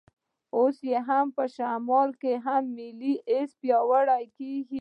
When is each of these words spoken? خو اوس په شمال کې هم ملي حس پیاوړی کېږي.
خو 0.49 0.55
اوس 0.63 0.77
په 1.35 1.43
شمال 1.55 2.09
کې 2.21 2.33
هم 2.45 2.63
ملي 2.77 3.13
حس 3.29 3.51
پیاوړی 3.61 4.23
کېږي. 4.37 4.79